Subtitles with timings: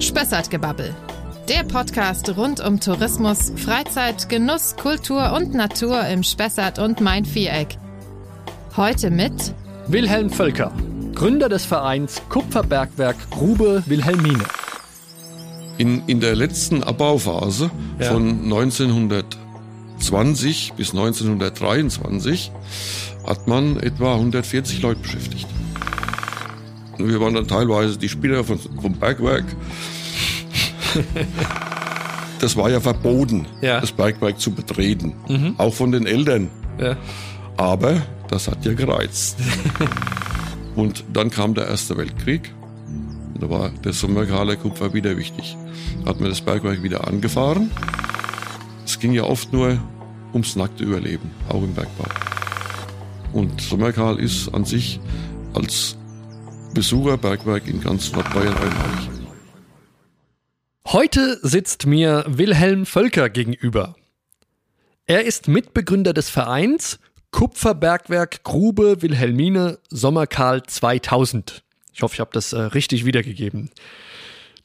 [0.00, 0.94] Spessartgebabbel.
[1.48, 7.78] Der Podcast rund um Tourismus, Freizeit, Genuss, Kultur und Natur im Spessart und Main-Viereck.
[8.76, 9.32] Heute mit
[9.88, 10.72] Wilhelm Völker,
[11.14, 14.44] Gründer des Vereins Kupferbergwerk Grube Wilhelmine.
[15.76, 18.12] In, in der letzten Abbauphase Ja.
[18.12, 22.52] von 1920 bis 1923
[23.26, 25.46] hat man etwa 140 Leute beschäftigt.
[26.98, 29.44] Und Wir waren dann teilweise die Spieler von, vom Bergwerk.
[32.40, 33.80] Das war ja verboten, Ja.
[33.80, 35.54] das Bergwerk zu betreten.
[35.58, 36.50] Auch von den Eltern.
[36.78, 36.96] Ja.
[37.56, 39.38] Aber das hat ja gereizt.
[40.76, 42.52] Und dann kam der Erste Weltkrieg.
[43.34, 45.56] Und Da war der Sommerkaler Kupfer wieder wichtig.
[46.04, 47.70] Da hat man das Bergwerk wieder angefahren.
[48.84, 49.78] Es ging ja oft nur
[50.32, 52.04] ums nackte Überleben, auch im Bergbau.
[53.32, 55.00] Und Sommerkal ist an sich
[55.54, 55.96] als
[56.74, 59.10] Besucherbergwerk in ganz Nordbayern einmalig.
[60.86, 63.96] Heute sitzt mir Wilhelm Völker gegenüber.
[65.06, 66.98] Er ist Mitbegründer des Vereins
[67.30, 71.64] Kupferbergwerk Grube Wilhelmine Sommerkarl 2000.
[71.92, 73.70] Ich hoffe, ich habe das äh, richtig wiedergegeben.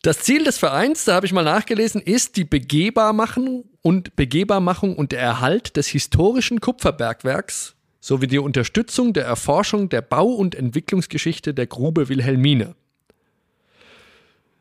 [0.02, 5.12] Das Ziel des Vereins, da habe ich mal nachgelesen, ist die Begehbarmachung und Begehbarmachung und
[5.12, 11.68] der Erhalt des historischen Kupferbergwerks sowie die Unterstützung der Erforschung der Bau- und Entwicklungsgeschichte der
[11.68, 12.76] Grube Wilhelmine.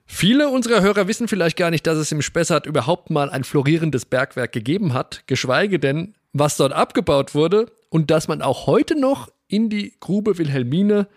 [0.06, 4.06] Viele unserer Hörer wissen vielleicht gar nicht, dass es im Spessart überhaupt mal ein florierendes
[4.06, 9.30] Bergwerk gegeben hat, geschweige denn, was dort abgebaut wurde und dass man auch heute noch
[9.48, 11.08] in die Grube Wilhelmine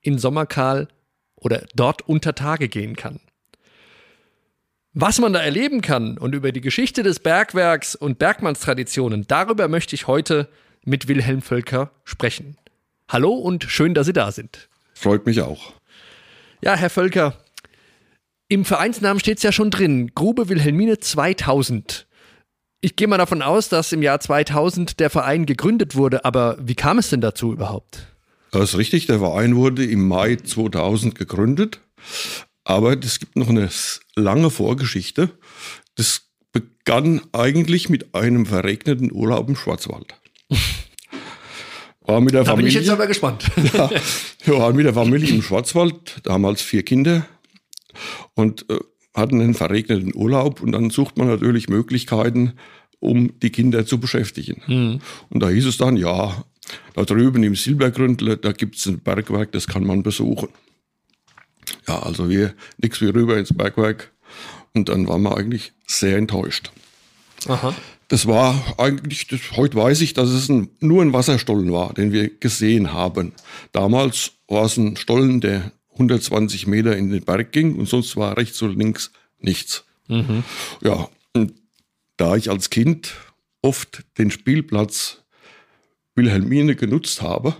[0.00, 0.88] in Sommerkal
[1.36, 3.20] oder dort unter Tage gehen kann.
[4.94, 9.94] Was man da erleben kann und über die Geschichte des Bergwerks und Bergmannstraditionen, darüber möchte
[9.94, 10.48] ich heute
[10.84, 12.56] mit Wilhelm Völker sprechen.
[13.08, 14.68] Hallo und schön, dass Sie da sind.
[14.94, 15.72] Freut mich auch.
[16.62, 17.36] Ja, Herr Völker,
[18.48, 22.06] im Vereinsnamen steht es ja schon drin, Grube Wilhelmine 2000.
[22.80, 26.74] Ich gehe mal davon aus, dass im Jahr 2000 der Verein gegründet wurde, aber wie
[26.74, 28.06] kam es denn dazu überhaupt?
[28.50, 31.80] Das ist richtig, der Verein wurde im Mai 2000 gegründet,
[32.62, 33.70] aber es gibt noch eine
[34.14, 35.30] lange Vorgeschichte.
[35.96, 40.14] Das begann eigentlich mit einem verregneten Urlaub im Schwarzwald.
[42.06, 43.50] War mit der Da bin ich Familie, jetzt aber gespannt.
[44.44, 47.26] ja, waren mit der Familie im Schwarzwald, damals vier Kinder
[48.34, 48.78] und äh,
[49.14, 52.54] hatten einen verregneten Urlaub und dann sucht man natürlich Möglichkeiten,
[52.98, 55.00] um die Kinder zu beschäftigen.
[55.30, 56.44] Und da hieß es dann, ja,
[56.94, 60.48] da drüben im Silbergründle, da gibt's ein Bergwerk, das kann man besuchen.
[61.86, 64.12] Ja, also wir nix wie rüber ins Bergwerk
[64.72, 66.70] und dann waren wir eigentlich sehr enttäuscht.
[67.46, 67.74] Aha.
[68.08, 72.12] Das war eigentlich, das, heute weiß ich, dass es ein, nur ein Wasserstollen war, den
[72.12, 73.32] wir gesehen haben.
[73.72, 78.36] Damals war es ein Stollen, der 120 Meter in den Berg ging und sonst war
[78.36, 79.84] rechts und links nichts.
[80.82, 81.54] Ja, und
[82.16, 83.14] da ich als Kind
[83.62, 85.22] oft den Spielplatz
[86.14, 87.56] Wilhelmine genutzt habe,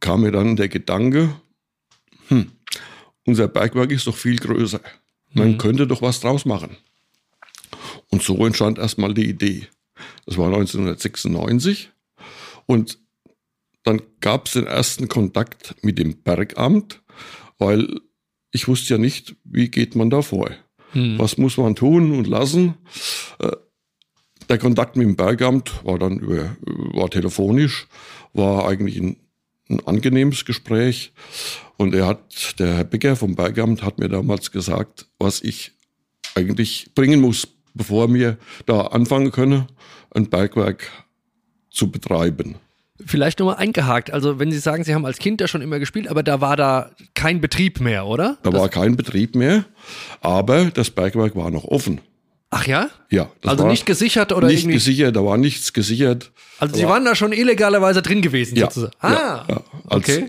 [0.00, 1.34] kam mir dann der Gedanke,
[2.28, 2.50] hm,
[3.24, 4.80] unser Bergwerk ist doch viel größer.
[5.32, 6.76] Man könnte doch was draus machen.
[8.14, 9.66] Und so entstand erstmal die Idee.
[10.24, 11.90] Das war 1996.
[12.64, 13.00] Und
[13.82, 17.02] dann gab es den ersten Kontakt mit dem Bergamt,
[17.58, 18.00] weil
[18.52, 20.48] ich wusste ja nicht, wie geht man da vor.
[21.18, 22.74] Was muss man tun und lassen?
[23.40, 23.50] Äh,
[24.48, 26.56] Der Kontakt mit dem Bergamt war dann über,
[26.92, 27.88] war telefonisch,
[28.32, 29.16] war eigentlich ein,
[29.68, 31.12] ein angenehmes Gespräch.
[31.78, 35.72] Und er hat, der Herr Becker vom Bergamt hat mir damals gesagt, was ich
[36.36, 39.66] eigentlich bringen muss, bevor wir da anfangen können,
[40.14, 40.88] ein Bergwerk
[41.70, 42.56] zu betreiben.
[43.04, 44.12] Vielleicht nochmal eingehakt.
[44.12, 46.56] Also, wenn Sie sagen, Sie haben als Kind da schon immer gespielt, aber da war
[46.56, 48.38] da kein Betrieb mehr, oder?
[48.44, 49.64] Da war kein Betrieb mehr,
[50.20, 52.00] aber das Bergwerk war noch offen.
[52.50, 52.88] Ach ja?
[53.10, 54.74] Ja, das Also nicht gesichert oder nicht irgendwie.
[54.74, 56.30] gesichert, da war nichts gesichert.
[56.60, 58.92] Also Sie waren da schon illegalerweise drin gewesen, Ja, sozusagen.
[59.02, 59.60] ja, Ah, ja.
[59.88, 60.28] Als, okay.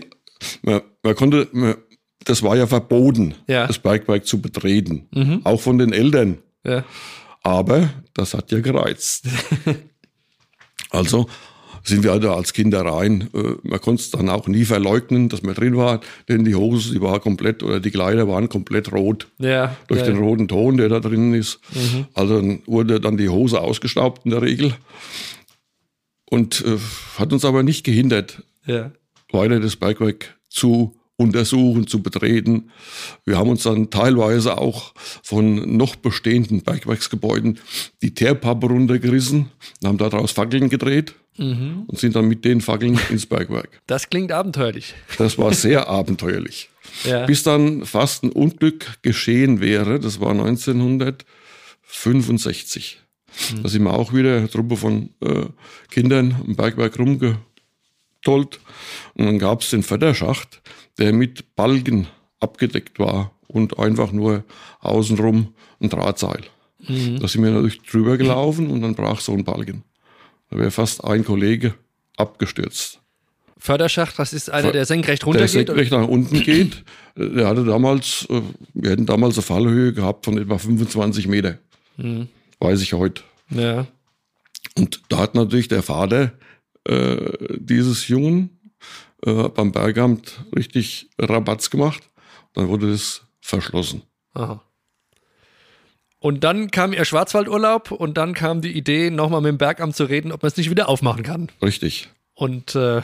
[0.62, 1.76] Man, man konnte, man,
[2.24, 3.62] das war ja verboten, Ja.
[3.64, 3.68] Mhm.
[3.68, 6.38] das Bergwerk zu betreten, auch von den Eltern.
[6.64, 6.82] Ja.
[7.46, 9.24] Aber das hat ja gereizt.
[10.90, 11.28] also
[11.84, 13.30] sind wir da als Kinder rein.
[13.32, 16.92] Äh, Man konnte es dann auch nie verleugnen, dass man drin war, denn die Hose,
[16.92, 19.28] die war komplett, oder die Kleider waren komplett rot.
[19.38, 19.76] Ja.
[19.86, 20.06] Durch ja.
[20.06, 21.60] den roten Ton, der da drin ist.
[22.14, 24.74] Also dann wurde dann die Hose ausgestaubt in der Regel.
[26.28, 26.78] Und äh,
[27.16, 28.90] hat uns aber nicht gehindert, ja.
[29.30, 32.70] weiter das Bergwerk zu untersuchen, zu betreten.
[33.24, 34.92] Wir haben uns dann teilweise auch
[35.22, 37.58] von noch bestehenden Bergwerksgebäuden
[38.02, 43.26] die Teerpappe runtergerissen und haben daraus Fackeln gedreht und sind dann mit den Fackeln ins
[43.26, 43.80] Bergwerk.
[43.86, 44.94] Das klingt abenteuerlich.
[45.18, 46.70] Das war sehr abenteuerlich.
[47.04, 47.26] ja.
[47.26, 50.00] bis dann fast ein Unglück geschehen wäre.
[50.00, 53.00] Das war 1965.
[53.52, 53.62] Mhm.
[53.62, 55.44] Da sind wir auch wieder eine Truppe von äh,
[55.90, 57.38] Kindern am Bergwerk rumgetollt.
[59.14, 60.60] Und dann gab es den Förderschacht,
[60.98, 62.08] der mit Balken
[62.40, 64.44] abgedeckt war und einfach nur
[64.80, 66.42] außenrum ein Drahtseil.
[66.86, 67.20] Mhm.
[67.20, 69.84] Da sind wir natürlich drüber gelaufen und dann brach so ein Balken.
[70.50, 71.74] Da wäre fast ein Kollege
[72.16, 73.00] abgestürzt.
[73.58, 75.54] Förderschacht, das ist einer, der senkrecht runtergeht?
[75.54, 76.84] Der senkrecht nach unten geht.
[77.16, 78.42] Der hatte damals, äh,
[78.74, 81.58] wir hätten damals eine Fallhöhe gehabt von etwa 25 Meter.
[81.96, 82.28] Mhm.
[82.60, 83.22] Weiß ich heute.
[83.50, 83.86] Ja.
[84.76, 86.32] Und da hat natürlich der Vater
[86.84, 87.16] äh,
[87.56, 88.55] dieses Jungen
[89.24, 92.02] äh, beim Bergamt richtig Rabatz gemacht.
[92.54, 94.02] Dann wurde das verschlossen.
[94.34, 94.62] Aha.
[96.18, 100.04] Und dann kam ihr Schwarzwaldurlaub und dann kam die Idee, nochmal mit dem Bergamt zu
[100.04, 101.50] reden, ob man es nicht wieder aufmachen kann.
[101.62, 102.08] Richtig.
[102.34, 103.02] Und äh,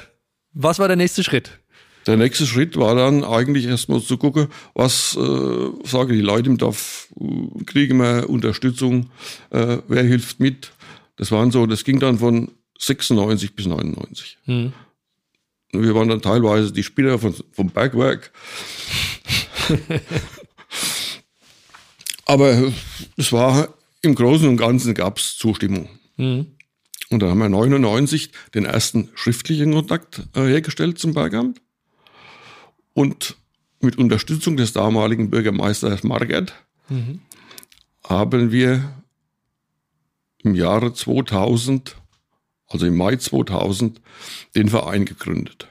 [0.53, 1.59] was war der nächste Schritt?
[2.07, 6.59] Der nächste Schritt war dann eigentlich erstmal zu gucken, was äh, sagen die Leute im
[6.59, 7.09] Dorf,
[7.67, 9.11] kriegen wir Unterstützung,
[9.51, 10.73] äh, wer hilft mit.
[11.17, 14.39] Das waren so, das ging dann von 96 bis 99.
[14.47, 14.73] Hm.
[15.73, 18.31] Wir waren dann teilweise die Spieler von, vom Bergwerk.
[22.27, 22.73] Aber
[23.17, 25.89] es war im Großen und Ganzen gab es Zustimmung.
[26.17, 26.47] Mhm.
[27.11, 31.61] Und dann haben wir 99 den ersten schriftlichen Kontakt äh, hergestellt zum Bergamt.
[32.95, 33.37] Und
[33.81, 36.55] mit Unterstützung des damaligen Bürgermeisters Margert
[36.89, 37.21] mhm.
[38.05, 38.95] haben wir
[40.39, 41.97] im Jahre 2000,
[42.73, 44.01] also im Mai 2000,
[44.55, 45.69] den Verein gegründet.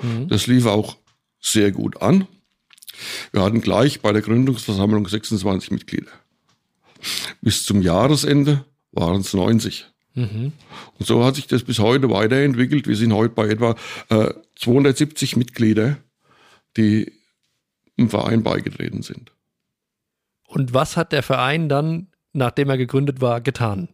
[0.00, 0.28] Mhm.
[0.28, 0.96] Das lief auch
[1.40, 2.26] sehr gut an.
[3.32, 6.12] Wir hatten gleich bei der Gründungsversammlung 26 Mitglieder.
[7.40, 9.86] Bis zum Jahresende waren es 90.
[10.14, 10.52] Mhm.
[10.98, 12.86] Und so hat sich das bis heute weiterentwickelt.
[12.86, 13.74] Wir sind heute bei etwa
[14.08, 15.98] äh, 270 Mitglieder,
[16.76, 17.12] die
[17.96, 19.32] im Verein beigetreten sind.
[20.46, 23.88] Und was hat der Verein dann, nachdem er gegründet war, getan?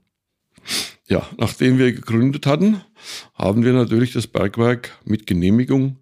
[1.09, 2.83] Ja, nachdem wir gegründet hatten,
[3.35, 5.97] haben wir natürlich das Bergwerk mit Genehmigung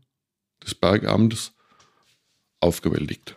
[0.64, 1.52] des Bergamtes
[2.60, 3.36] aufgewältigt.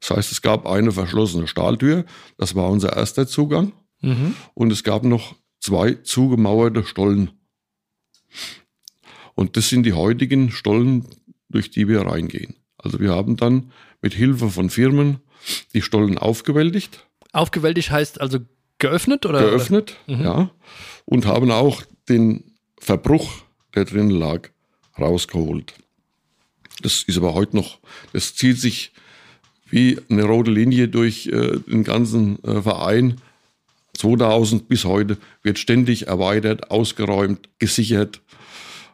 [0.00, 2.04] Das heißt, es gab eine verschlossene Stahltür,
[2.36, 3.72] das war unser erster Zugang.
[4.00, 4.36] Mhm.
[4.54, 7.30] Und es gab noch zwei zugemauerte Stollen.
[9.34, 11.06] Und das sind die heutigen Stollen,
[11.48, 12.56] durch die wir reingehen.
[12.76, 13.72] Also wir haben dann
[14.02, 15.20] mit Hilfe von Firmen
[15.72, 17.08] die Stollen aufgewältigt.
[17.32, 18.40] Aufgewältigt heißt also
[18.78, 19.40] geöffnet oder?
[19.40, 20.22] Geöffnet, mhm.
[20.22, 20.50] ja.
[21.04, 22.44] Und haben auch den
[22.78, 23.30] Verbruch,
[23.74, 24.50] der drin lag,
[24.98, 25.74] rausgeholt.
[26.82, 27.78] Das ist aber heute noch,
[28.12, 28.92] das zieht sich
[29.70, 33.20] wie eine rote Linie durch äh, den ganzen äh, Verein.
[33.94, 38.20] 2000 bis heute wird ständig erweitert, ausgeräumt, gesichert.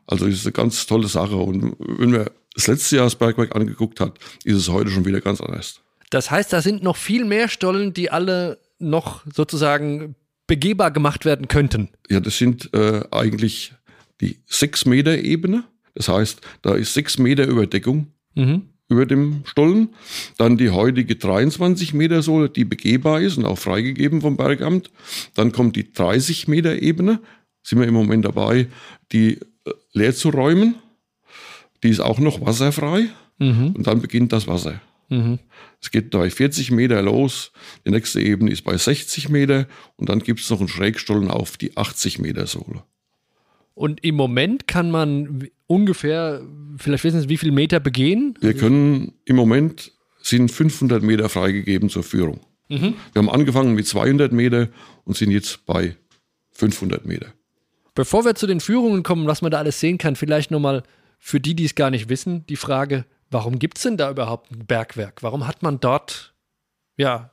[0.06, 1.36] Also ist eine ganz tolle Sache.
[1.36, 5.20] Und wenn man das letzte Jahr das Bergwerk angeguckt hat, ist es heute schon wieder
[5.20, 5.80] ganz anders.
[6.10, 10.14] Das heißt, da sind noch viel mehr Stollen, die alle noch sozusagen
[10.46, 11.88] begehbar gemacht werden könnten.
[12.08, 13.74] Ja, das sind äh, eigentlich
[14.20, 18.62] die 6 Meter Ebene das heißt, da ist sechs Meter Überdeckung mhm.
[18.88, 19.90] über dem Stollen.
[20.36, 24.90] Dann die heutige 23 Meter Sohle, die begehbar ist und auch freigegeben vom Bergamt.
[25.34, 27.20] Dann kommt die 30 Meter Ebene.
[27.62, 28.66] Sind wir im Moment dabei,
[29.12, 30.74] die äh, leer zu räumen.
[31.82, 33.08] Die ist auch noch wasserfrei.
[33.38, 33.72] Mhm.
[33.76, 34.80] Und dann beginnt das Wasser.
[35.08, 35.38] Mhm.
[35.84, 37.52] Es geht bei 40 Meter los,
[37.86, 41.58] die nächste Ebene ist bei 60 Meter und dann gibt es noch einen Schrägstollen auf
[41.58, 42.84] die 80 Meter Sohle.
[43.74, 46.40] Und im Moment kann man ungefähr,
[46.78, 48.34] vielleicht wissen Sie, wie viele Meter begehen?
[48.40, 52.40] Wir können im Moment sind 500 Meter freigegeben zur Führung.
[52.70, 52.94] Mhm.
[53.12, 54.70] Wir haben angefangen mit 200 Meter
[55.04, 55.96] und sind jetzt bei
[56.52, 57.26] 500 Meter.
[57.94, 60.82] Bevor wir zu den Führungen kommen, was man da alles sehen kann, vielleicht nochmal
[61.18, 64.50] für die, die es gar nicht wissen, die Frage, warum gibt es denn da überhaupt
[64.50, 65.22] ein Bergwerk?
[65.22, 66.34] Warum hat man dort,
[66.96, 67.30] ja,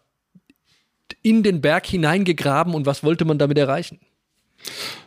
[1.21, 3.99] in den Berg hineingegraben und was wollte man damit erreichen?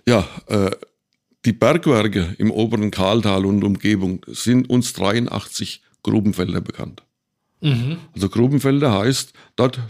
[0.06, 0.70] Ja, äh,
[1.44, 7.02] die Bergwerke im oberen Karltal und Umgebung sind uns 83 Grubenfelder bekannt.
[7.60, 7.98] Mhm.
[8.14, 9.80] Also Grubenfelder heißt, dort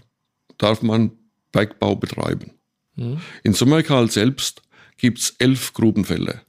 [0.59, 1.13] darf man
[1.53, 2.53] Bergbau betreiben.
[2.97, 3.21] Mhm.
[3.43, 4.63] In Sommerkarl selbst
[4.97, 6.41] gibt es elf Grubenfelder.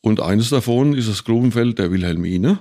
[0.00, 2.60] Und eines davon ist das Grubenfeld der Wilhelmine.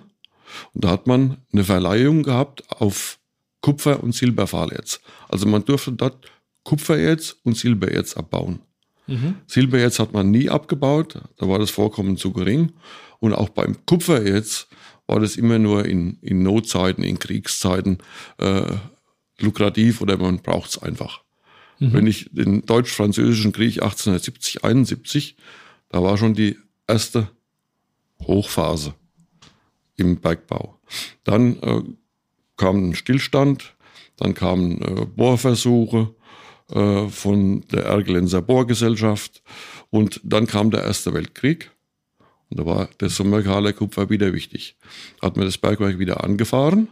[0.74, 3.20] Und da hat man eine Verleihung gehabt auf
[3.62, 5.00] Kupfer- und Silberfahlerz.
[5.30, 6.30] Also man durfte dort
[6.64, 8.60] Kupfererz und Silbererz abbauen.
[9.08, 9.36] Mhm.
[9.48, 12.74] Silbererz hat man nie abgebaut, da war das Vorkommen zu gering.
[13.20, 14.68] Und auch beim Kupfererz
[15.08, 18.00] war das immer nur in, in Notzeiten, in Kriegszeiten
[18.38, 18.64] äh,
[19.40, 21.22] lukrativ oder man braucht es einfach.
[21.80, 21.94] Mhm.
[21.94, 25.38] Wenn ich den deutsch-französischen Krieg 1870, 71,
[25.90, 27.30] da war schon die erste
[28.22, 28.94] Hochphase
[29.98, 30.80] im Bergbau.
[31.24, 31.84] Dann äh,
[32.56, 33.76] kam ein Stillstand,
[34.16, 36.16] dann kamen äh, Bohrversuche
[36.72, 39.44] äh, von der Ergelenser Bohrgesellschaft
[39.90, 41.72] und dann kam der Erste Weltkrieg.
[42.50, 44.78] Und da war der Sommerkaler Kupfer wieder wichtig.
[45.22, 46.88] Hat man das Bergwerk wieder angefahren,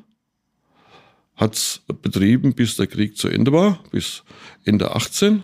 [1.35, 4.23] hat es betrieben, bis der Krieg zu Ende war, bis
[4.63, 5.43] Ende 18.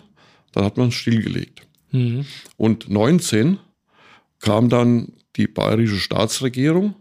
[0.53, 1.67] Dann hat man es stillgelegt.
[1.91, 2.25] Mhm.
[2.57, 3.59] Und 19
[4.39, 6.95] kam dann die bayerische Staatsregierung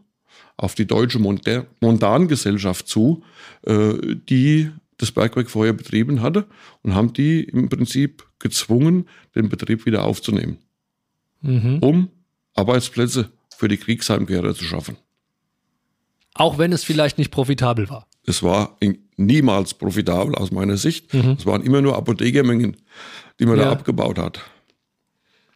[0.60, 3.22] auf die deutsche Montangesellschaft zu,
[3.62, 3.94] äh,
[4.28, 6.46] die das Bergwerk vorher betrieben hatte
[6.82, 10.58] und haben die im Prinzip gezwungen, den Betrieb wieder aufzunehmen,
[11.40, 11.78] mhm.
[11.80, 12.08] um
[12.54, 14.98] Arbeitsplätze für die Kriegsheimkehrer zu schaffen.
[16.34, 18.06] Auch wenn es vielleicht nicht profitabel war.
[18.26, 18.76] Es war
[19.16, 21.12] niemals profitabel aus meiner Sicht.
[21.14, 21.36] Mhm.
[21.38, 22.76] Es waren immer nur Apothekermengen,
[23.38, 23.64] die man ja.
[23.64, 24.40] da abgebaut hat.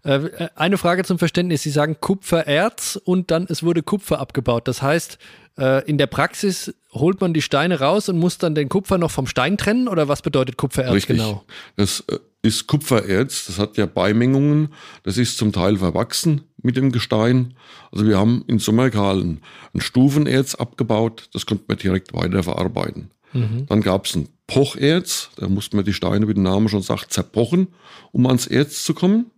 [0.04, 1.62] Äh, eine Frage zum Verständnis.
[1.62, 4.68] Sie sagen Kupfererz und dann es wurde Kupfer abgebaut.
[4.68, 5.18] Das heißt,
[5.58, 9.10] äh, in der Praxis holt man die Steine raus und muss dann den Kupfer noch
[9.10, 11.16] vom Stein trennen oder was bedeutet Kupfererz Richtig.
[11.16, 11.44] genau?
[11.76, 14.68] Das äh, ist Kupfererz, das hat ja Beimengungen,
[15.02, 17.54] das ist zum Teil verwachsen mit dem Gestein.
[17.90, 19.40] Also wir haben in Sommerkalen
[19.72, 23.10] ein Stufenerz abgebaut, das konnte man direkt weiterverarbeiten.
[23.32, 23.66] Mhm.
[23.66, 27.12] Dann gab es ein Pocherz, da musste man die Steine, wie der Name schon sagt,
[27.12, 27.68] zerpochen,
[28.12, 29.30] um ans Erz zu kommen.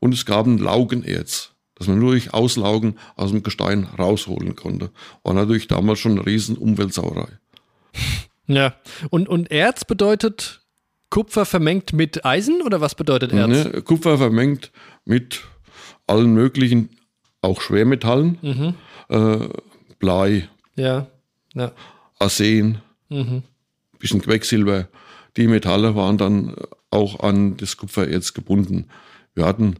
[0.00, 4.90] Und es gab ein Laugenerz, das man nur durch Auslaugen aus dem Gestein rausholen konnte.
[5.22, 7.28] War natürlich damals schon eine riesen Umweltsauerei.
[8.46, 8.74] Ja,
[9.10, 10.60] und, und Erz bedeutet
[11.10, 13.48] Kupfer vermengt mit Eisen oder was bedeutet Erz?
[13.48, 14.72] Ne, Kupfer vermengt
[15.04, 15.42] mit
[16.06, 16.90] allen möglichen,
[17.42, 18.74] auch Schwermetallen, mhm.
[19.08, 19.48] äh,
[19.98, 21.06] Blei, ja.
[21.54, 21.72] Ja.
[22.18, 22.78] Arsen,
[23.08, 23.42] mhm.
[23.98, 24.88] bisschen Quecksilber.
[25.36, 26.54] Die Metalle waren dann
[26.90, 28.88] auch an das Kupfererz gebunden.
[29.38, 29.76] Wir hatten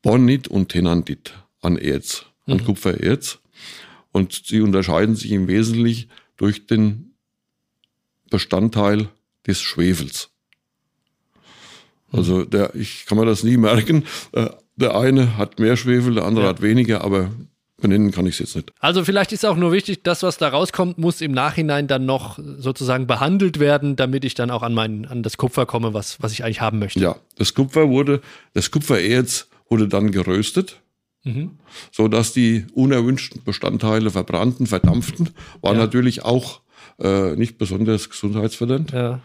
[0.00, 2.64] Bonit und Tenandit an Erz, an mhm.
[2.64, 3.40] Kupfererz.
[4.12, 7.16] Und sie unterscheiden sich im Wesentlichen durch den
[8.30, 9.08] Bestandteil
[9.44, 10.30] des Schwefels.
[12.12, 14.04] Also der, ich kann mir das nie merken.
[14.30, 16.50] Äh, der eine hat mehr Schwefel, der andere ja.
[16.50, 17.32] hat weniger, aber
[17.78, 18.72] benennen kann ich es jetzt nicht.
[18.80, 22.38] Also vielleicht ist auch nur wichtig, das, was da rauskommt, muss im Nachhinein dann noch
[22.58, 26.32] sozusagen behandelt werden, damit ich dann auch an mein, an das Kupfer komme, was, was
[26.32, 27.00] ich eigentlich haben möchte.
[27.00, 28.20] Ja, das Kupfer wurde,
[28.54, 30.80] das Kupfererz wurde dann geröstet.
[31.24, 31.58] Mhm.
[31.90, 35.30] So dass die unerwünschten Bestandteile verbrannten, verdampften,
[35.60, 35.78] war ja.
[35.80, 36.60] natürlich auch
[37.00, 38.92] äh, nicht besonders gesundheitsfördernd.
[38.92, 39.20] Ja.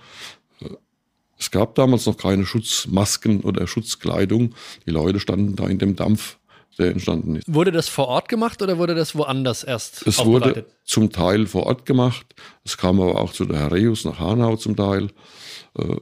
[1.38, 4.53] Es gab damals noch keine Schutzmasken oder Schutzkleidung.
[4.86, 6.38] Die Leute standen da in dem Dampf,
[6.78, 7.54] der entstanden ist.
[7.54, 11.68] Wurde das vor Ort gemacht oder wurde das woanders erst Es wurde zum Teil vor
[11.68, 12.36] Ort gemacht.
[12.63, 15.10] Es kam aber auch zu der Herreus nach Hanau zum Teil.
[15.78, 15.96] Äh,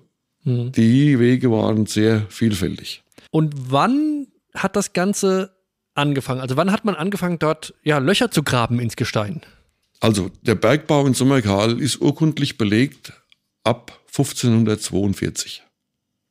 [0.44, 0.72] mhm.
[0.72, 3.04] Die Wege waren sehr vielfältig.
[3.32, 5.52] Und wann hat das Ganze
[5.96, 6.42] angefangen?
[6.42, 9.42] Also wann hat man angefangen, dort ja, Löcher zu graben ins Gestein?
[10.00, 13.14] Also der Bergbau in Sommerkal ist urkundlich belegt
[13.64, 15.64] ab 1542.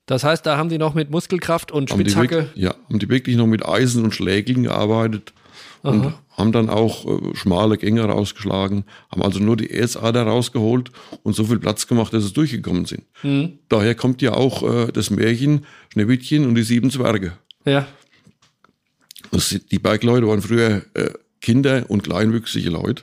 [0.08, 2.38] Das heißt, da haben die noch mit Muskelkraft und Spitzhacke.
[2.38, 5.34] Haben ja, haben die wirklich noch mit Eisen und Schlägeln gearbeitet
[5.82, 5.90] Aha.
[5.90, 10.92] und haben dann auch äh, schmale Gänge rausgeschlagen, haben also nur die Erzader rausgeholt
[11.24, 13.04] und so viel Platz gemacht, dass sie durchgekommen sind.
[13.22, 13.58] Mhm.
[13.68, 17.34] Daher kommt ja auch äh, das Märchen Schneewittchen und die sieben Zwerge.
[17.66, 17.86] Ja.
[19.30, 21.10] Das, die Bergleute waren früher äh,
[21.42, 23.02] Kinder und kleinwüchsige Leute,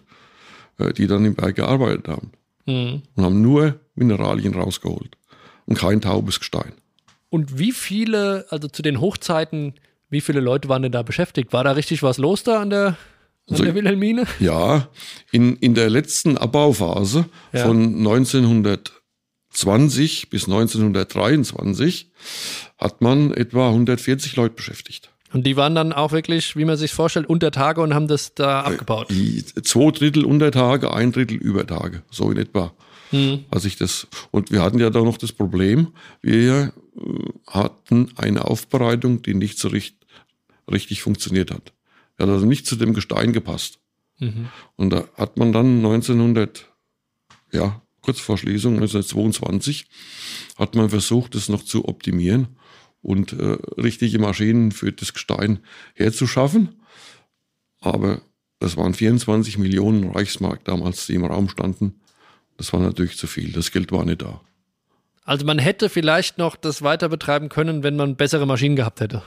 [0.79, 2.31] äh, die dann im Berg gearbeitet haben
[2.65, 3.03] mhm.
[3.13, 5.17] und haben nur Mineralien rausgeholt
[5.67, 6.74] und kein taubes Gestein.
[7.36, 9.74] Und wie viele, also zu den Hochzeiten,
[10.10, 11.51] wie viele Leute waren denn da beschäftigt?
[11.51, 12.96] War da richtig was los da an der, an
[13.50, 14.24] also, der Wilhelmine?
[14.39, 14.88] Ja,
[15.34, 17.65] in, in der letzten Abbauphase ja.
[17.65, 22.10] von 1920 bis 1923
[22.77, 25.10] hat man etwa 140 Leute beschäftigt.
[25.34, 28.34] Und die waren dann auch wirklich, wie man sich vorstellt, unter Tage und haben das
[28.34, 29.08] da äh, abgebaut.
[29.10, 32.72] Die zwei Drittel unter Tage, ein Drittel über Tage, so in etwa.
[33.10, 33.44] Hm.
[33.51, 35.89] Also ich das, und wir hatten ja da noch das Problem,
[36.22, 36.72] wir
[37.47, 39.99] hatten eine Aufbereitung, die nicht so richtig,
[40.71, 41.73] richtig funktioniert hat.
[42.17, 43.79] Die hat also nicht zu dem Gestein gepasst.
[44.19, 44.49] Mhm.
[44.75, 46.71] Und da hat man dann 1900,
[47.51, 49.87] ja, kurz vor Schließung, 1922,
[50.57, 52.47] hat man versucht, das noch zu optimieren
[53.01, 55.59] und äh, richtige Maschinen für das Gestein
[55.93, 56.81] herzuschaffen.
[57.81, 58.21] Aber
[58.59, 62.01] das waren 24 Millionen Reichsmark damals, die im Raum standen.
[62.57, 63.51] Das war natürlich zu viel.
[63.51, 64.41] Das Geld war nicht da.
[65.25, 69.24] Also man hätte vielleicht noch das weiter betreiben können, wenn man bessere Maschinen gehabt hätte.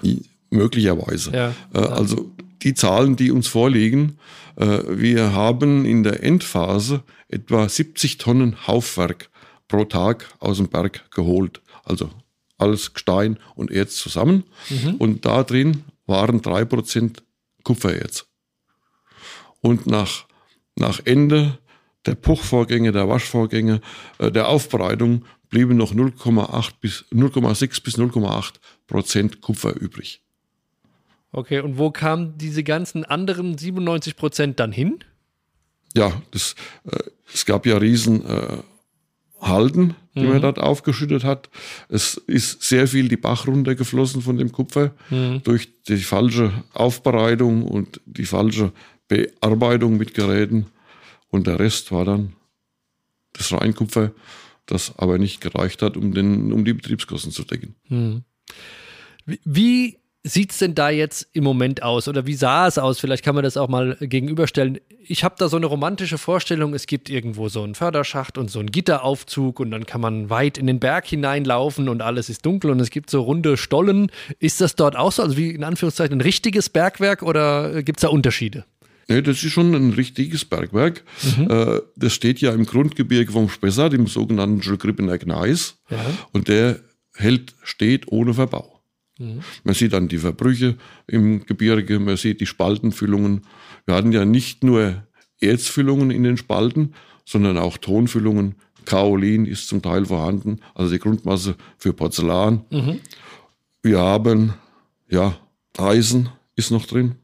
[0.51, 1.33] Möglicherweise.
[1.33, 2.31] Ja, äh, also
[2.63, 4.19] die Zahlen, die uns vorliegen,
[4.57, 9.29] äh, wir haben in der Endphase etwa 70 Tonnen Haufwerk
[9.67, 11.61] pro Tag aus dem Berg geholt.
[11.85, 12.11] Also
[12.57, 14.45] alles Gestein und Erz zusammen.
[14.71, 14.95] Mhm.
[14.95, 17.23] Und da drin waren drei Prozent
[17.65, 18.27] Kupfererz.
[19.61, 20.29] Und nach
[20.79, 21.59] nach Ende
[22.07, 23.81] der Puchvorgänge, der Waschvorgänge,
[24.19, 28.55] äh, der Aufbereitung blieben noch 0,8 bis 0,6 bis 0,8
[28.87, 30.23] Prozent Kupfer übrig.
[31.33, 35.05] Okay, und wo kamen diese ganzen anderen 97 Prozent dann hin?
[35.95, 36.99] Ja, das, äh,
[37.33, 38.59] es gab ja riesen äh,
[39.41, 40.29] Halden, die mhm.
[40.31, 41.49] man dort aufgeschüttet hat.
[41.89, 45.43] Es ist sehr viel die Bach runtergeflossen von dem Kupfer mhm.
[45.45, 48.73] durch die falsche Aufbereitung und die falsche
[49.07, 50.67] Bearbeitung mit Geräten.
[51.31, 52.33] Und der Rest war dann
[53.33, 54.13] das Reinkupfer,
[54.69, 57.75] das aber nicht gereicht hat, um, den, um die Betriebskosten zu decken.
[57.89, 58.23] Mhm.
[59.45, 62.09] Wie sieht es denn da jetzt im Moment aus?
[62.09, 63.01] Oder wie sah es aus?
[63.01, 64.79] Vielleicht kann man das auch mal gegenüberstellen.
[65.01, 68.59] Ich habe da so eine romantische Vorstellung, es gibt irgendwo so einen Förderschacht und so
[68.59, 72.71] einen Gitteraufzug und dann kann man weit in den Berg hineinlaufen und alles ist dunkel
[72.71, 74.11] und es gibt so runde Stollen.
[74.39, 75.23] Ist das dort auch so?
[75.23, 78.65] Also wie in Anführungszeichen ein richtiges Bergwerk oder gibt es da Unterschiede?
[79.09, 81.03] Nee, das ist schon ein richtiges Bergwerk.
[81.23, 81.51] Mhm.
[81.51, 85.79] Äh, das steht ja im Grundgebirge vom Spessart, im sogenannten Schulgrippener Gneis.
[85.91, 85.99] Ja.
[86.33, 86.81] Und der
[87.15, 88.83] hält, steht ohne Verbau.
[89.19, 89.41] Mhm.
[89.65, 93.47] Man sieht dann die Verbrüche im Gebirge, man sieht die Spaltenfüllungen.
[93.87, 95.05] Wir hatten ja nicht nur
[95.41, 98.57] Erzfüllungen in den Spalten, sondern auch Tonfüllungen.
[98.85, 102.65] Kaolin ist zum Teil vorhanden, also die Grundmasse für Porzellan.
[102.71, 103.01] Mhm.
[103.83, 104.55] Wir haben,
[105.09, 105.39] ja,
[105.77, 107.15] Eisen ist noch drin,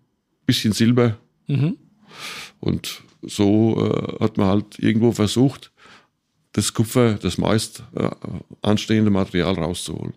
[0.46, 1.18] bisschen Silber.
[1.46, 1.76] Mhm.
[2.60, 5.72] Und so äh, hat man halt irgendwo versucht,
[6.52, 8.08] das Kupfer, das meist äh,
[8.62, 10.14] anstehende Material rauszuholen.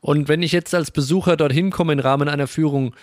[0.00, 2.94] Und wenn ich jetzt als Besucher dorthin komme im Rahmen einer Führung,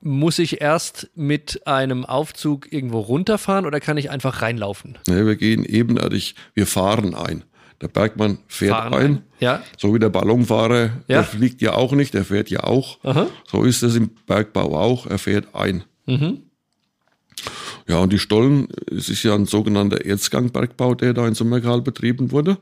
[0.00, 4.98] muss ich erst mit einem Aufzug irgendwo runterfahren oder kann ich einfach reinlaufen?
[5.06, 7.44] Nee, wir gehen ebenerdig, wir fahren ein.
[7.80, 9.22] Der Bergmann fährt fahren ein, ein.
[9.40, 9.62] Ja.
[9.76, 10.90] so wie der Ballonfahrer, ja.
[11.08, 12.98] der fliegt ja auch nicht, der fährt ja auch.
[13.04, 13.26] Aha.
[13.50, 15.84] So ist es im Bergbau auch, er fährt ein.
[16.06, 16.42] Mhm.
[17.88, 22.30] Ja, und die Stollen, es ist ja ein sogenannter Erzgangbergbau, der da in Sommerkal betrieben
[22.30, 22.58] wurde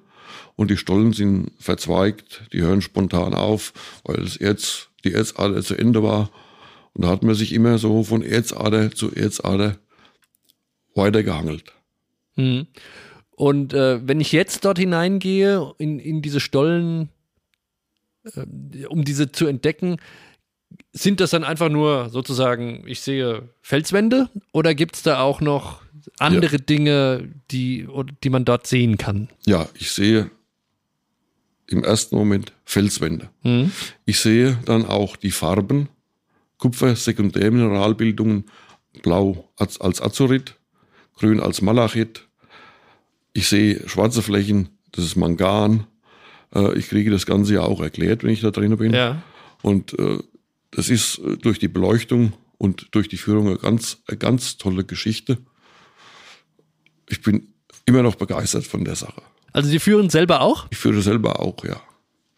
[0.57, 3.73] und die Stollen sind verzweigt, die hören spontan auf,
[4.05, 6.31] weil das Erz, die Erzader zu Ende war.
[6.93, 9.79] Und da hat man sich immer so von Erzader zu Erzader
[10.95, 11.73] weitergehangelt.
[12.35, 12.67] Hm.
[13.31, 17.09] Und äh, wenn ich jetzt dort hineingehe, in, in diese Stollen,
[18.25, 19.97] äh, um diese zu entdecken,
[20.93, 25.81] sind das dann einfach nur sozusagen, ich sehe Felswände oder gibt es da auch noch
[26.19, 26.59] andere ja.
[26.59, 27.89] Dinge, die,
[28.23, 29.29] die man dort sehen kann?
[29.47, 30.31] Ja, ich sehe
[31.67, 33.31] im ersten Moment Felswände.
[33.43, 33.71] Mhm.
[34.05, 35.89] Ich sehe dann auch die Farben,
[36.59, 38.45] Kupfer, Sekundärmineralbildungen,
[39.03, 40.57] blau als, als Azurit,
[41.17, 42.27] grün als Malachit.
[43.33, 45.87] Ich sehe schwarze Flächen, das ist Mangan.
[46.55, 48.93] Äh, ich kriege das Ganze ja auch erklärt, wenn ich da drin bin.
[48.93, 49.23] Ja.
[49.63, 50.19] Und äh,
[50.71, 54.85] das ist äh, durch die Beleuchtung und durch die Führung eine ganz, eine ganz tolle
[54.85, 55.39] Geschichte.
[57.09, 57.53] Ich bin
[57.87, 59.23] immer noch begeistert von der Sache.
[59.53, 60.67] Also Sie führen selber auch?
[60.71, 61.81] Ich führe selber auch, ja.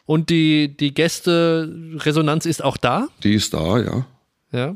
[0.05, 3.07] Und die, die Gäste-Resonanz ist auch da?
[3.23, 4.05] Die ist da, ja.
[4.51, 4.75] Ja.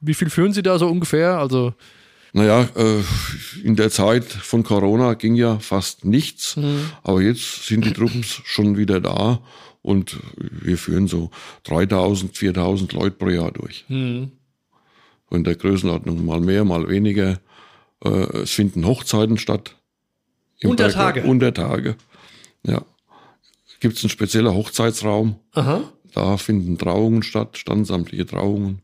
[0.00, 1.38] Wie viel führen Sie da so ungefähr?
[1.38, 1.74] Also
[2.34, 3.02] naja, äh,
[3.62, 6.90] in der Zeit von Corona ging ja fast nichts, mhm.
[7.04, 9.40] aber jetzt sind die Truppen schon wieder da
[9.82, 11.30] und wir führen so
[11.62, 13.84] 3000, 4000 Leute pro Jahr durch.
[13.86, 14.32] Mhm.
[15.30, 17.38] In der Größenordnung mal mehr, mal weniger.
[18.04, 19.76] Äh, es finden Hochzeiten statt.
[20.64, 21.22] Unter Tage?
[21.22, 21.94] Unter Tage,
[22.66, 22.82] ja.
[23.78, 25.36] Gibt es einen speziellen Hochzeitsraum.
[25.52, 25.84] Aha.
[26.12, 28.80] Da finden Trauungen statt, standsamtliche Trauungen.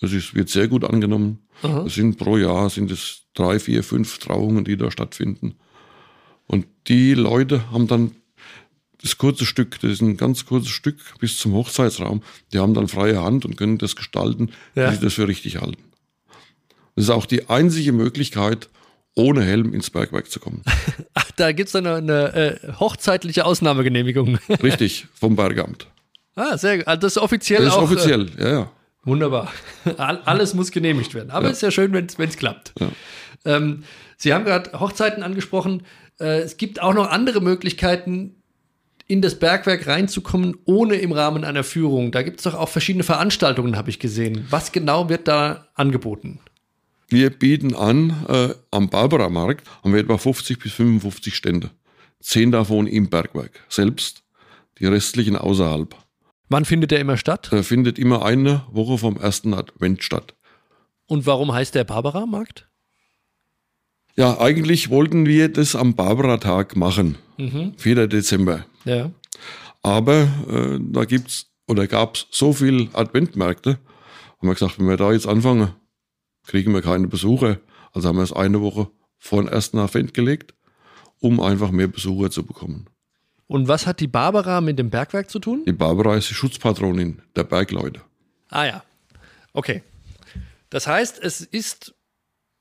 [0.00, 1.38] Das ist, wird sehr gut angenommen.
[1.86, 5.54] Es sind pro Jahr sind es drei, vier, fünf Trauungen, die da stattfinden.
[6.46, 8.12] Und die Leute haben dann
[9.00, 12.22] das kurze Stück, das ist ein ganz kurzes Stück bis zum Hochzeitsraum.
[12.52, 14.90] Die haben dann freie Hand und können das gestalten, ja.
[14.90, 15.82] wie sie das für richtig halten.
[16.96, 18.68] Das ist auch die einzige Möglichkeit,
[19.14, 20.62] ohne Helm ins Bergwerk zu kommen.
[21.14, 24.38] Ach, da gibt es eine, eine äh, hochzeitliche Ausnahmegenehmigung.
[24.62, 25.86] Richtig, vom Bergamt.
[26.34, 26.88] Ah, sehr gut.
[26.88, 27.82] Also das ist offiziell das ist auch.
[27.82, 28.72] offiziell, äh, ja, ja.
[29.04, 29.52] Wunderbar.
[29.96, 31.30] Alles muss genehmigt werden.
[31.30, 31.68] Aber es ja.
[31.68, 32.72] ist ja schön, wenn es klappt.
[32.78, 32.88] Ja.
[33.44, 33.84] Ähm,
[34.16, 35.82] Sie haben gerade Hochzeiten angesprochen.
[36.18, 38.36] Äh, es gibt auch noch andere Möglichkeiten,
[39.06, 42.10] in das Bergwerk reinzukommen, ohne im Rahmen einer Führung.
[42.10, 44.46] Da gibt es doch auch verschiedene Veranstaltungen, habe ich gesehen.
[44.48, 46.40] Was genau wird da angeboten?
[47.08, 51.70] Wir bieten an, äh, am Barbara-Markt haben wir etwa 50 bis 55 Stände.
[52.20, 54.22] Zehn davon im Bergwerk selbst,
[54.78, 55.94] die restlichen außerhalb.
[56.48, 57.50] Wann findet der immer statt?
[57.52, 60.34] Der findet immer eine Woche vom ersten Advent statt.
[61.06, 62.68] Und warum heißt der Barbara-Markt?
[64.16, 67.74] Ja, eigentlich wollten wir das am Barbara-Tag machen, mhm.
[67.76, 68.06] 4.
[68.06, 68.64] Dezember.
[68.84, 69.10] Ja.
[69.82, 73.78] Aber äh, da gibt's oder gab's so viel Adventmärkte,
[74.38, 75.74] haben wir gesagt, wenn wir da jetzt anfangen,
[76.46, 77.58] kriegen wir keine Besucher.
[77.92, 80.54] Also haben wir es eine Woche vor den ersten Advent gelegt,
[81.20, 82.88] um einfach mehr Besucher zu bekommen.
[83.46, 85.62] Und was hat die Barbara mit dem Bergwerk zu tun?
[85.66, 88.00] Die Barbara ist die Schutzpatronin der Bergleute.
[88.48, 88.84] Ah ja.
[89.52, 89.82] Okay.
[90.70, 91.94] Das heißt, es ist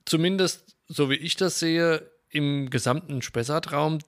[0.06, 4.00] zumindest, so wie ich das sehe, im gesamten Spessartraum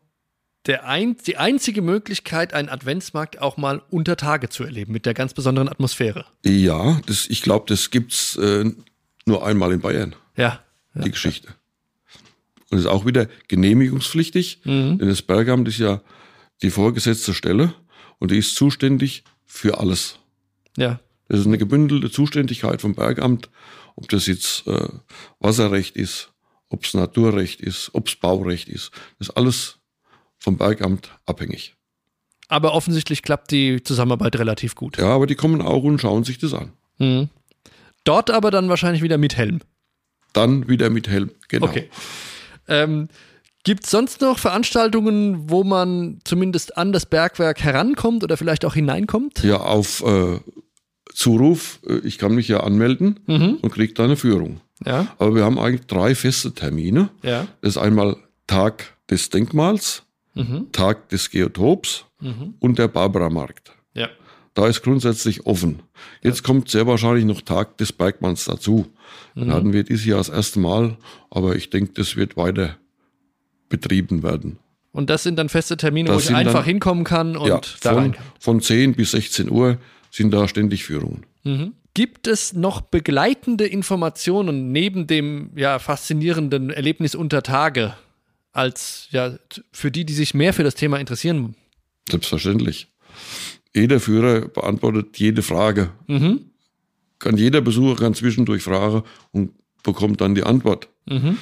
[0.65, 5.13] der ein, die einzige Möglichkeit, einen Adventsmarkt auch mal unter Tage zu erleben, mit der
[5.13, 6.25] ganz besonderen Atmosphäre.
[6.43, 8.71] Ja, das, ich glaube, das gibt's äh,
[9.27, 10.59] nur einmal in Bayern, Ja.
[10.95, 11.49] die Geschichte.
[12.71, 16.01] Und ist auch wieder genehmigungspflichtig, denn das Bergamt ist ja
[16.61, 17.73] die vorgesetzte Stelle
[18.19, 20.19] und die ist zuständig für alles.
[20.77, 20.99] Ja.
[21.27, 23.49] Das ist eine gebündelte Zuständigkeit vom Bergamt,
[23.95, 24.89] ob das jetzt äh,
[25.39, 26.31] Wasserrecht ist,
[26.69, 28.91] ob es Naturrecht ist, ob es Baurecht ist.
[29.17, 29.79] Das ist alles
[30.37, 31.75] vom Bergamt abhängig.
[32.47, 34.97] Aber offensichtlich klappt die Zusammenarbeit relativ gut.
[34.97, 36.73] Ja, aber die kommen auch und schauen sich das an.
[36.99, 37.29] Mhm.
[38.03, 39.61] Dort aber dann wahrscheinlich wieder mit Helm.
[40.33, 41.31] Dann wieder mit Helm.
[41.47, 41.65] Genau.
[41.65, 41.89] Okay.
[42.67, 43.09] Ähm,
[43.65, 48.75] Gibt es sonst noch Veranstaltungen, wo man zumindest an das Bergwerk herankommt oder vielleicht auch
[48.75, 49.43] hineinkommt?
[49.43, 50.39] Ja, auf äh,
[51.13, 53.57] Zuruf, äh, ich kann mich ja anmelden Mhm.
[53.61, 54.61] und kriege da eine Führung.
[54.85, 55.07] Ja.
[55.17, 57.09] Aber wir haben eigentlich drei feste Termine.
[57.23, 57.47] Ja.
[57.61, 60.03] Das ist einmal Tag des Denkmals,
[60.35, 60.67] Mhm.
[60.71, 62.55] Tag des Geotops Mhm.
[62.59, 63.71] und der Barbara-Markt.
[63.93, 64.09] Ja.
[64.53, 65.79] Da ist grundsätzlich offen.
[66.21, 68.85] Jetzt kommt sehr wahrscheinlich noch Tag des Bergmanns dazu.
[69.33, 69.41] Mhm.
[69.41, 70.97] Den hatten wir dieses Jahr das erste Mal,
[71.31, 72.75] aber ich denke, das wird weiter
[73.69, 74.57] betrieben werden.
[74.91, 77.59] Und das sind dann feste Termine, Das wo ich einfach dann- hinkommen kann und ja,
[77.81, 78.23] da rein von, kann.
[78.39, 79.77] von 10 bis 16 Uhr
[80.09, 81.25] sind da ständig Führungen.
[81.43, 81.73] Mhm.
[81.93, 87.93] Gibt es noch begleitende Informationen neben dem ja, faszinierenden Erlebnis unter Tage
[88.51, 89.37] als ja
[89.71, 91.55] für die, die sich mehr für das Thema interessieren?
[92.09, 92.87] Selbstverständlich.
[93.73, 95.91] Jeder Führer beantwortet jede Frage.
[96.07, 96.51] Mhm.
[97.19, 99.51] Kann jeder Besucher kann zwischendurch fragen und
[99.83, 100.87] bekommt dann die Antwort.
[101.05, 101.37] Mhm.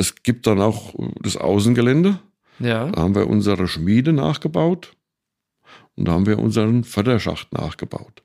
[0.00, 2.18] Es gibt dann auch das Außengelände.
[2.58, 2.90] Ja.
[2.90, 4.96] Da haben wir unsere Schmiede nachgebaut
[5.94, 8.22] und da haben wir unseren Förderschacht nachgebaut.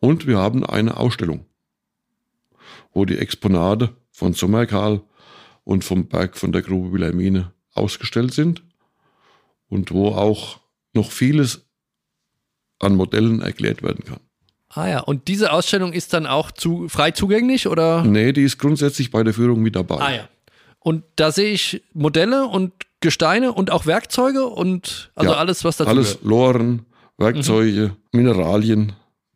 [0.00, 1.44] Und wir haben eine Ausstellung,
[2.94, 5.02] wo die Exponate von Sommerkarl
[5.64, 8.62] und vom Berg von der Grube Wilhelmine ausgestellt sind
[9.68, 10.58] und wo auch
[10.94, 11.68] noch vieles
[12.78, 14.20] an Modellen erklärt werden kann.
[14.70, 18.04] Ah ja, und diese Ausstellung ist dann auch zu, frei zugänglich oder?
[18.04, 19.98] Nee, die ist grundsätzlich bei der Führung mit dabei.
[20.00, 20.28] Ah ja.
[20.88, 25.76] Und da sehe ich Modelle und Gesteine und auch Werkzeuge und also Ja, alles, was
[25.76, 26.24] dazu Alles gehört.
[26.24, 26.86] Loren,
[27.18, 28.94] Werkzeuge, Mineralien,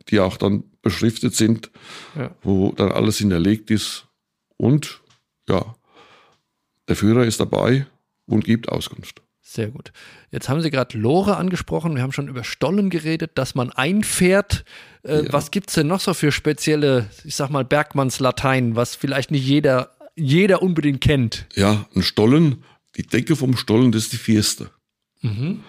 [0.08, 1.70] die auch dann beschriftet sind,
[2.16, 2.30] Ja.
[2.42, 4.06] wo dann alles hinterlegt ist.
[4.56, 5.02] Und
[5.46, 5.74] ja,
[6.88, 7.86] der Führer ist dabei
[8.24, 9.20] und gibt Auskunft.
[9.42, 9.92] Sehr gut.
[10.30, 11.94] Jetzt haben Sie gerade Lore angesprochen.
[11.96, 14.64] Wir haben schon über Stollen geredet, dass man einfährt.
[15.02, 15.32] Äh, Ja.
[15.34, 19.44] Was gibt es denn noch so für spezielle, ich sag mal, Bergmannslatein, was vielleicht nicht
[19.44, 21.46] jeder, jeder unbedingt kennt?
[21.54, 22.64] Ja, ein Stollen,
[22.96, 24.70] die Decke vom Stollen, das ist die Vierste.
[25.22, 25.62] Mhm.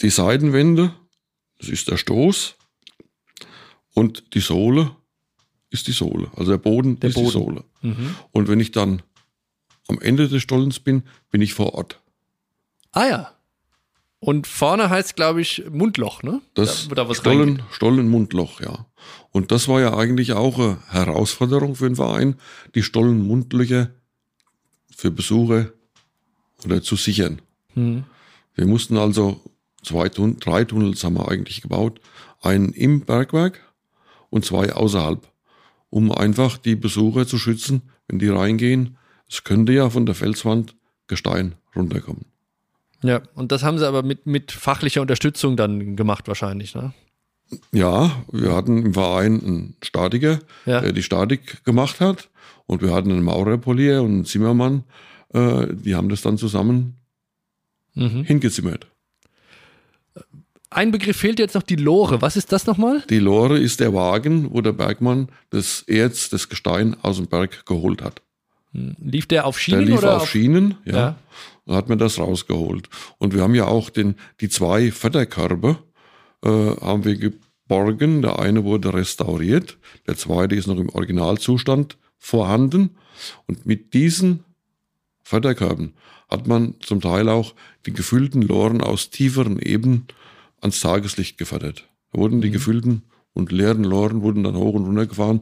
[0.00, 0.94] Die Seitenwände,
[1.58, 2.56] das ist der Stoß.
[3.94, 4.96] Und die Sohle
[5.70, 6.30] ist die Sohle.
[6.36, 7.26] Also der Boden Der ist Boden.
[7.26, 7.64] die Sohle.
[7.82, 8.16] Mhm.
[8.32, 9.02] Und wenn ich dann
[9.88, 12.00] am Ende des Stollens bin, bin ich vor Ort.
[12.92, 13.34] Ah ja.
[14.24, 16.40] Und vorne heißt, glaube ich, Mundloch, ne?
[16.54, 17.64] Das da, da Stollen, reingeht.
[17.72, 18.86] Stollen, Mundloch, ja.
[19.32, 22.36] Und das war ja eigentlich auch eine Herausforderung für den Verein,
[22.74, 23.90] die Stollen, Mundlöcher
[24.96, 25.72] für Besucher
[26.64, 27.42] oder zu sichern.
[27.74, 28.04] Mhm.
[28.54, 29.42] Wir mussten also
[29.82, 32.00] zwei Tun drei Tunnels haben wir eigentlich gebaut.
[32.40, 33.60] Einen im Bergwerk
[34.30, 35.20] und zwei außerhalb,
[35.90, 38.96] um einfach die Besucher zu schützen, wenn die reingehen.
[39.28, 40.76] Es könnte ja von der Felswand
[41.08, 42.24] Gestein runterkommen.
[43.04, 46.92] Ja, und das haben Sie aber mit, mit fachlicher Unterstützung dann gemacht, wahrscheinlich, ne?
[47.72, 50.80] Ja, wir hatten im Verein einen Statiker, Ja.
[50.80, 52.30] der die Statik gemacht hat.
[52.66, 54.84] Und wir hatten einen Maurerpolier und einen Zimmermann.
[55.34, 56.94] Äh, die haben das dann zusammen
[57.94, 58.24] Mhm.
[58.24, 58.86] hingezimmert.
[60.70, 62.22] Ein Begriff fehlt jetzt noch, die Lore.
[62.22, 63.04] Was ist das nochmal?
[63.10, 67.66] Die Lore ist der Wagen, wo der Bergmann das Erz, das Gestein aus dem Berg
[67.66, 68.22] geholt hat.
[68.72, 70.94] Lief der auf Der Schienen lief oder auf Schienen, ja.
[70.96, 71.16] Ja.
[71.66, 72.88] Da hat man das rausgeholt.
[73.18, 75.78] Und wir haben ja auch den, die zwei Förderkörbe
[76.44, 78.22] äh, haben wir geborgen.
[78.22, 82.96] Der eine wurde restauriert, der zweite ist noch im Originalzustand vorhanden.
[83.46, 84.44] Und mit diesen
[85.22, 85.94] Förderkörben
[86.28, 87.54] hat man zum Teil auch
[87.86, 90.06] die gefüllten Loren aus tieferen Ebenen
[90.60, 91.88] ans Tageslicht gefördert.
[92.12, 95.40] Da wurden die gefüllten und leeren Loren wurden dann hoch und runter gefahren,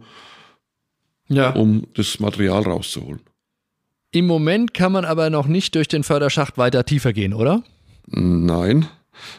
[1.29, 1.51] Ja.
[1.55, 3.21] um das Material rauszuholen.
[4.13, 7.63] Im Moment kann man aber noch nicht durch den Förderschacht weiter tiefer gehen, oder?
[8.07, 8.87] Nein.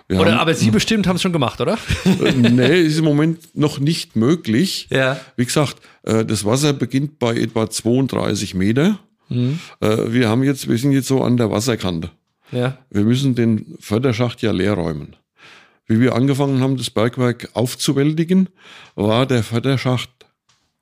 [0.07, 1.77] Wir Oder haben, aber Sie bestimmt haben es schon gemacht, oder?
[2.05, 4.87] Äh, nee, ist im Moment noch nicht möglich.
[4.89, 5.19] Ja.
[5.35, 8.99] Wie gesagt, äh, das Wasser beginnt bei etwa 32 Meter
[9.33, 9.59] Mhm.
[9.79, 12.11] Äh, wir haben jetzt, wir sind jetzt so an der Wasserkante.
[12.51, 12.77] Ja.
[12.89, 15.15] Wir müssen den Förderschacht ja leer räumen.
[15.85, 18.49] Wie wir angefangen haben, das Bergwerk aufzuwältigen,
[18.95, 20.09] war der Förderschacht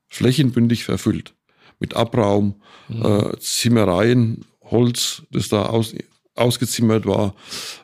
[0.08, 1.34] flächenbündig verfüllt.
[1.82, 3.06] Mit Abraum, mhm.
[3.06, 5.94] äh, Zimmereien, Holz, das da aus,
[6.36, 7.36] ausgezimmert war,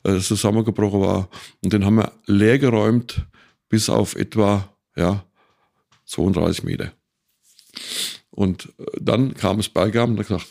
[0.03, 1.29] äh, zusammengebrochen war.
[1.63, 3.25] Und den haben wir leer geräumt
[3.69, 5.25] bis auf etwa ja,
[6.05, 6.93] 32 Meter.
[8.29, 10.47] Und äh, dann kam das Bergamt und hat gesagt,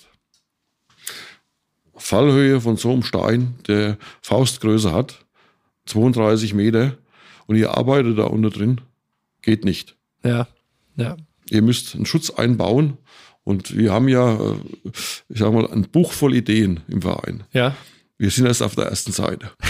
[1.97, 5.25] Fallhöhe von so einem Stein, der Faustgröße hat,
[5.87, 6.99] 32 Meter,
[7.47, 8.81] und ihr arbeitet da unter drin,
[9.41, 9.97] geht nicht.
[10.25, 10.49] Ja,
[10.97, 11.17] ja.
[11.49, 12.99] Ihr müsst einen Schutz einbauen.
[13.47, 14.59] Und wir haben ja, äh,
[15.29, 17.45] ich sag mal, ein Buch voll Ideen im Verein.
[17.53, 17.77] Ja.
[18.19, 19.51] Wir sind erst auf der ersten Seite.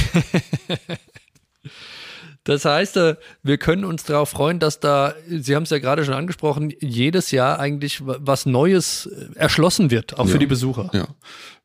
[2.44, 6.04] Das heißt, äh, wir können uns darauf freuen, dass da, Sie haben es ja gerade
[6.04, 10.88] schon angesprochen, jedes Jahr eigentlich was Neues äh, erschlossen wird, auch ja, für die Besucher.
[10.92, 11.08] Ja.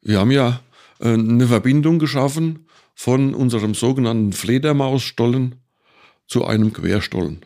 [0.02, 0.60] Wir haben ja
[1.00, 5.62] eine Verbindung geschaffen von unserem sogenannten Fledermausstollen
[6.26, 7.46] zu einem Querstollen.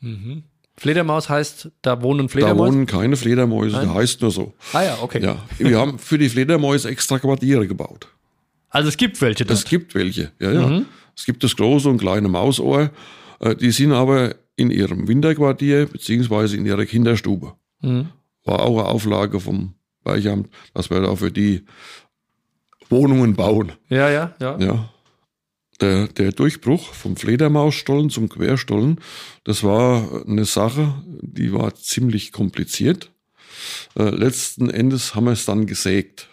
[0.00, 0.44] Mhm.
[0.78, 2.70] Fledermaus heißt, da wohnen Fledermäuse?
[2.70, 3.94] Da wohnen keine Fledermäuse, Nein?
[3.94, 4.54] heißt nur so.
[4.72, 5.22] Ah ja, okay.
[5.22, 8.08] Ja, wir haben für die Fledermäuse extra Quartiere gebaut.
[8.70, 9.58] Also es gibt welche dort?
[9.58, 10.66] Es gibt welche, ja, ja.
[10.66, 10.86] Mhm.
[11.16, 12.90] Es gibt das große und kleine Mausohr.
[13.40, 17.54] Äh, die sind aber in ihrem Winterquartier beziehungsweise in ihrer Kinderstube.
[17.80, 18.08] Mhm.
[18.44, 21.64] War auch eine Auflage vom Beichamt, dass wir da für die
[22.88, 23.72] Wohnungen bauen.
[23.88, 24.58] Ja, ja, ja.
[24.58, 24.88] ja.
[25.80, 29.00] Der, der Durchbruch vom Fledermausstollen zum Querstollen,
[29.44, 33.12] das war eine Sache, die war ziemlich kompliziert.
[33.96, 36.28] Äh, letzten Endes haben wir es dann gesägt.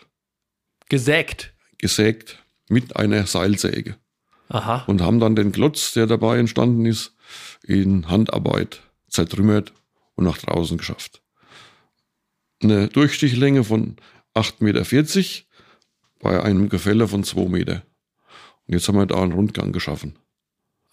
[0.90, 1.54] Gesägt?
[1.78, 3.98] Gesägt mit einer Seilsäge.
[4.50, 4.84] Aha.
[4.88, 7.16] Und haben dann den Klotz, der dabei entstanden ist,
[7.64, 9.74] in Handarbeit zertrümmert
[10.16, 11.22] und nach draußen geschafft.
[12.62, 13.98] Eine Durchstichlänge von
[14.34, 15.46] 8,40 Meter
[16.20, 17.84] bei einem Gefälle von 2 Meter.
[18.68, 20.16] Und jetzt haben wir da einen Rundgang geschaffen.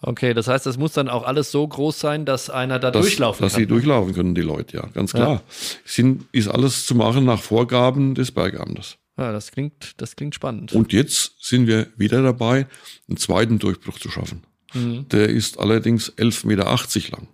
[0.05, 3.03] Okay, das heißt, das muss dann auch alles so groß sein, dass einer da das,
[3.03, 3.61] durchlaufen dass kann.
[3.61, 5.35] Dass sie durchlaufen können, die Leute, ja, ganz klar.
[5.35, 5.41] Ja.
[5.85, 8.97] Sind, ist alles zu machen nach Vorgaben des Bergamtes.
[9.17, 10.73] Ja, das klingt, das klingt spannend.
[10.73, 12.67] Und jetzt sind wir wieder dabei,
[13.07, 14.43] einen zweiten Durchbruch zu schaffen.
[14.73, 15.07] Mhm.
[15.09, 16.65] Der ist allerdings 11,80 Meter
[17.11, 17.27] lang.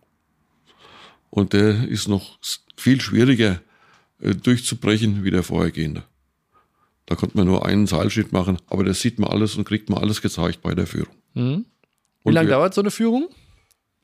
[1.32, 2.38] Und der ist noch
[2.75, 3.62] viel schwieriger
[4.21, 6.04] äh, durchzubrechen wie der vorhergehende.
[7.10, 10.00] Da konnte man nur einen Seilschritt machen, aber das sieht man alles und kriegt man
[10.00, 11.15] alles gezeigt bei der Führung.
[11.34, 11.65] Mhm.
[12.24, 13.30] Wie lange dauert so eine Führung?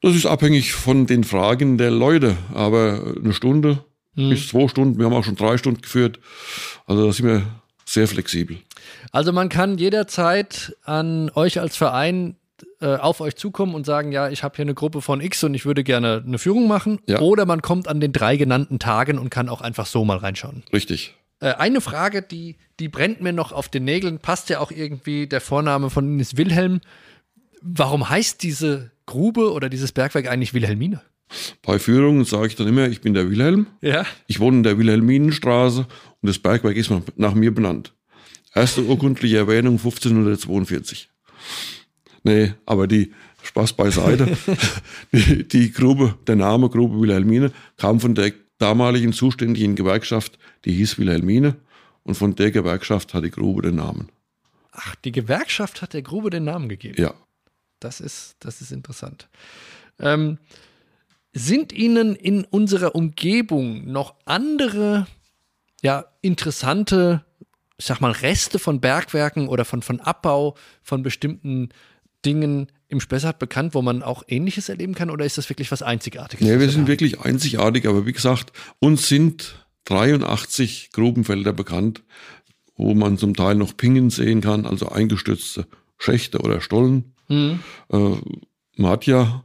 [0.01, 4.31] Das ist abhängig von den Fragen der Leute, aber eine Stunde mhm.
[4.31, 4.97] bis zwei Stunden.
[4.97, 6.19] Wir haben auch schon drei Stunden geführt.
[6.87, 7.43] Also da sind wir
[7.85, 8.57] sehr flexibel.
[9.11, 12.37] Also man kann jederzeit an euch als Verein
[12.81, 15.53] äh, auf euch zukommen und sagen, ja, ich habe hier eine Gruppe von X und
[15.53, 16.97] ich würde gerne eine Führung machen.
[17.05, 17.19] Ja.
[17.19, 20.63] Oder man kommt an den drei genannten Tagen und kann auch einfach so mal reinschauen.
[20.73, 21.13] Richtig.
[21.39, 25.27] Äh, eine Frage, die, die brennt mir noch auf den Nägeln, passt ja auch irgendwie
[25.27, 26.81] der Vorname von Ihnen ist Wilhelm.
[27.61, 31.01] Warum heißt diese Grube oder dieses Bergwerk eigentlich Wilhelmine?
[31.63, 33.67] Bei Führungen sage ich dann immer, ich bin der Wilhelm.
[33.81, 34.05] Ja.
[34.27, 37.93] Ich wohne in der Wilhelminenstraße und das Bergwerk ist nach mir benannt.
[38.53, 41.09] Erste urkundliche Erwähnung 1542.
[42.23, 43.11] Nee, aber die
[43.43, 44.37] Spaß beiseite.
[45.11, 50.97] die, die Grube, der Name Grube Wilhelmine kam von der damaligen zuständigen Gewerkschaft, die hieß
[50.97, 51.55] Wilhelmine.
[52.03, 54.09] Und von der Gewerkschaft hat die Grube den Namen.
[54.71, 57.01] Ach, die Gewerkschaft hat der Grube den Namen gegeben.
[57.01, 57.13] Ja.
[57.79, 59.27] Das ist, das ist interessant.
[59.99, 60.37] Ähm,
[61.33, 65.07] sind Ihnen in unserer Umgebung noch andere,
[65.81, 67.25] ja, interessante,
[67.77, 71.69] ich sag mal, Reste von Bergwerken oder von, von Abbau von bestimmten
[72.25, 75.09] Dingen im Spessart bekannt, wo man auch Ähnliches erleben kann?
[75.09, 76.47] Oder ist das wirklich was Einzigartiges?
[76.47, 82.03] Ja, wir sind wirklich einzigartig, aber wie gesagt, uns sind 83 Grubenfelder bekannt,
[82.75, 87.13] wo man zum Teil noch Pingen sehen kann, also eingestürzte Schächte oder Stollen.
[87.27, 87.59] Mhm.
[87.89, 88.15] Äh,
[88.77, 89.43] man hat ja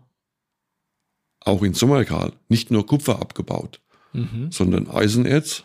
[1.41, 3.81] auch in Sommerkal nicht nur Kupfer abgebaut,
[4.13, 4.51] mhm.
[4.51, 5.65] sondern Eisenerz.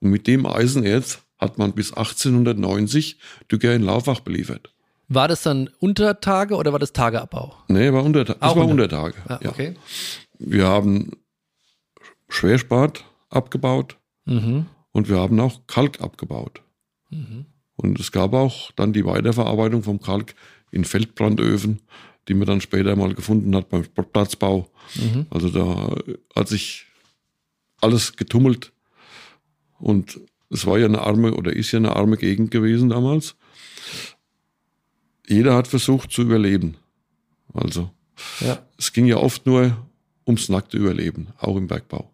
[0.00, 3.18] Und mit dem Eisenerz hat man bis 1890
[3.50, 4.72] Dücker in Laufach beliefert.
[5.08, 7.54] War das dann Untertage oder war das Tageabbau?
[7.68, 8.38] Nee, war Untertage.
[8.40, 9.14] Das war Untertage.
[9.28, 9.74] Ah, okay.
[9.74, 9.80] Ja.
[10.38, 11.12] Wir haben
[12.28, 14.66] Schwerspat abgebaut mhm.
[14.90, 16.60] und wir haben auch Kalk abgebaut.
[17.10, 17.46] Mhm.
[17.76, 20.34] Und es gab auch dann die Weiterverarbeitung vom Kalk
[20.72, 21.82] in Feldbrandöfen,
[22.26, 24.68] die man dann später mal gefunden hat beim Platzbau.
[24.94, 25.26] Mhm.
[25.30, 25.94] Also da
[26.34, 26.86] hat sich
[27.80, 28.72] alles getummelt
[29.78, 30.18] und
[30.50, 33.36] es war ja eine arme oder ist ja eine arme Gegend gewesen damals
[35.28, 36.76] jeder hat versucht zu überleben.
[37.52, 37.90] Also
[38.40, 38.58] ja.
[38.78, 39.76] es ging ja oft nur
[40.26, 42.10] ums nackte Überleben, auch im Bergbau.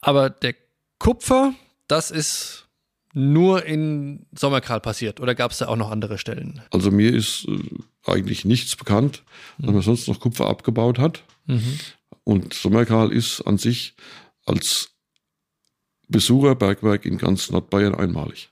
[0.00, 0.54] Aber der
[0.98, 1.54] Kupfer,
[1.88, 2.66] das ist
[3.12, 6.62] nur in Sommerkral passiert oder gab es da auch noch andere Stellen?
[6.70, 9.24] Also mir ist äh, eigentlich nichts bekannt,
[9.58, 11.24] dass man sonst noch Kupfer abgebaut hat.
[11.46, 11.78] Mhm.
[12.24, 13.94] Und Sommerkral ist an sich
[14.46, 14.90] als
[16.08, 18.48] Besucherbergwerk in ganz Nordbayern einmalig.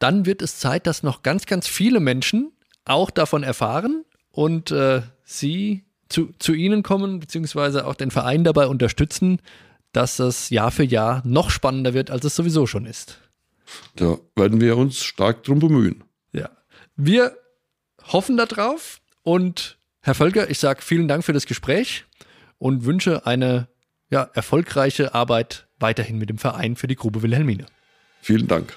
[0.00, 2.52] Dann wird es Zeit, dass noch ganz, ganz viele Menschen
[2.84, 8.66] auch davon erfahren und äh, Sie zu, zu Ihnen kommen, beziehungsweise auch den Verein dabei
[8.66, 9.40] unterstützen,
[9.92, 13.20] dass das Jahr für Jahr noch spannender wird, als es sowieso schon ist.
[13.94, 16.02] Da werden wir uns stark drum bemühen.
[16.32, 16.50] Ja.
[16.96, 17.36] Wir
[18.12, 22.06] hoffen darauf und Herr Völker, ich sage vielen Dank für das Gespräch
[22.58, 23.68] und wünsche eine
[24.08, 27.66] ja, erfolgreiche Arbeit weiterhin mit dem Verein für die Grube Wilhelmine.
[28.22, 28.74] Vielen Dank.